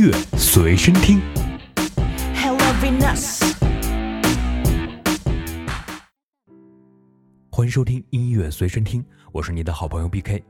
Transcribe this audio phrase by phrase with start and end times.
[0.00, 1.20] 乐随身听。
[2.34, 3.42] Hello Venus，
[7.50, 10.42] 欢迎收听音乐随身听，我是你的好朋友 BK。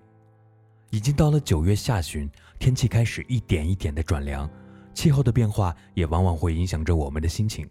[0.91, 4.49] 已经到了九月下旬，天气开始一点一点的转凉，
[4.95, 7.69] 气候的变化也往往会影响着我们的心情。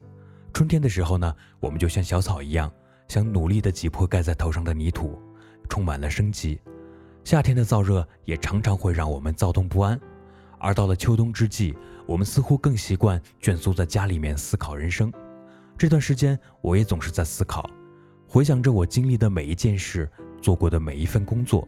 [0.52, 2.70] 春天的时候呢，我们就像小草一样，
[3.08, 5.18] 想努力的挤破盖在头上的泥土，
[5.70, 6.60] 充满了生机。
[7.24, 9.98] 夏天的燥热也常常会让我们躁动不安，
[10.60, 11.76] 而到了秋冬之际，
[12.06, 15.12] 我们似乎更习惯蜷缩在家里面思考人生。
[15.78, 17.70] 这段时间，我也总是在思考，
[18.28, 20.10] 回想着我经历的每一件事，
[20.42, 21.68] 做过的每一份工作。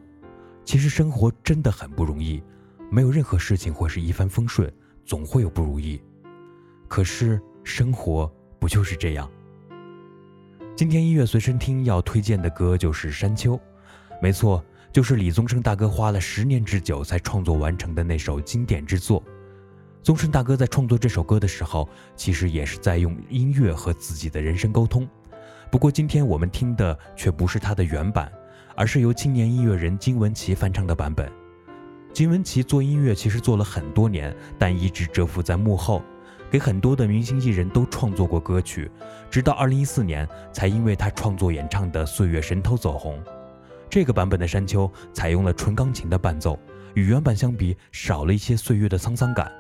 [0.66, 2.44] 其实生活真的很不容易，
[2.92, 4.72] 没有任何事情会是一帆风顺，
[5.06, 6.02] 总会有不如意。
[6.88, 9.30] 可是生活不就是这样？
[10.76, 13.56] 今天音乐随身听要推荐的歌就是《山丘》，
[14.22, 19.24] 没错，就是李宗盛大哥花了十年之久才创作完成的那首经典之作。
[20.04, 25.08] 宗盛大哥在创作这首歌的时候，其实也是在用音乐和自己的人生沟通。
[25.70, 28.32] 不过今天我们听的却不是他的原版。
[28.74, 31.30] 而是由青年音乐人金玟岐翻唱的版本。
[32.14, 36.02] 金玟岐做音乐其实做了很多年，但一直蛰伏在幕后，
[36.50, 38.90] 给很多的明星艺人都创作过歌曲，
[39.30, 43.22] 直到2014年才因为他创作演唱的《岁月神偷》走红。
[43.92, 46.58] 这个版本的《山丘》采用了纯钢琴的伴奏，
[46.94, 49.52] 与原版相比少了一些岁月的沧桑感，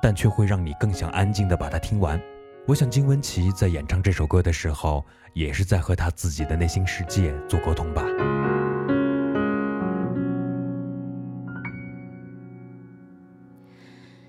[0.00, 2.20] 但却会让你更想安静的把它听完。
[2.64, 8.04] 我想金玟岐在演唱这首歌的时候，也是在和他自己的内心世界做沟通吧。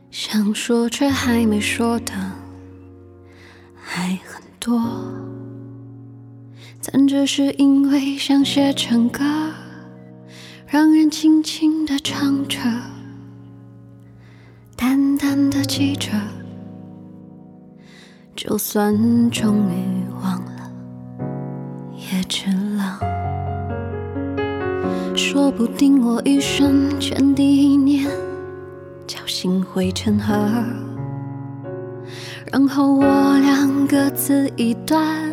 [0.09, 2.13] 想说却还没说的
[3.75, 4.81] 还很多，
[6.91, 9.23] 但只是因为想写成歌，
[10.67, 12.59] 让人轻轻地唱着，
[14.75, 16.09] 淡淡的记着，
[18.35, 20.71] 就算终于忘了，
[21.95, 22.99] 也值了。
[25.15, 28.09] 说不定我一生前第一年。
[29.05, 30.33] 侥幸汇成河，
[32.51, 33.03] 然后我
[33.39, 35.32] 俩各自一端，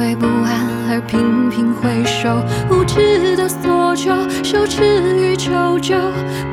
[0.00, 4.10] 为不安而频频回首，无知的索求，
[4.42, 4.82] 羞耻
[5.14, 5.94] 与求救，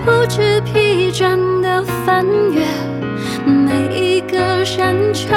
[0.03, 2.65] 不知疲倦的翻越
[3.45, 5.29] 每一个山丘，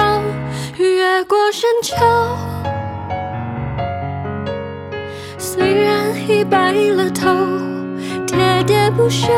[0.77, 1.95] 越过山丘。
[5.39, 7.31] 虽然已白了头，
[8.27, 9.29] 喋喋不休，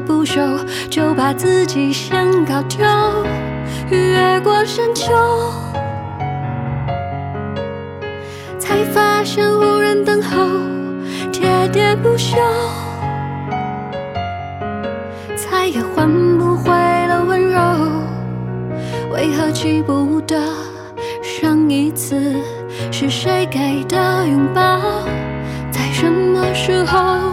[0.00, 2.86] 不朽，就把自己先搞丢。
[3.90, 5.12] 越过山丘，
[8.58, 10.36] 才发现无人等候，
[11.32, 12.36] 喋喋不休。
[15.36, 17.60] 再也换不回了温柔，
[19.12, 20.38] 为何记不得
[21.22, 22.36] 上一次
[22.92, 24.80] 是谁给的拥抱，
[25.70, 27.32] 在什么时候？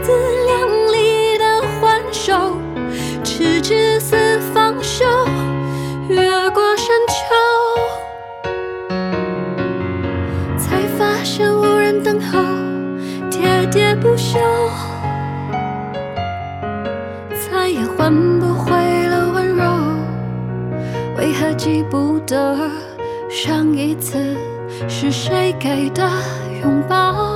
[0.00, 0.12] 自
[0.46, 2.56] 量力的还手，
[3.22, 5.04] 迟迟似放手，
[6.08, 6.16] 越
[6.50, 7.14] 过山丘，
[10.58, 12.40] 才发现无人等候，
[13.30, 14.38] 喋喋不休，
[17.50, 18.72] 再也换不回
[19.08, 19.64] 了温柔。
[21.16, 22.70] 为何记不得
[23.30, 24.36] 上一次
[24.88, 26.08] 是谁给的
[26.62, 27.33] 拥抱？